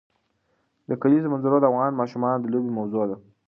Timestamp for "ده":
3.09-3.17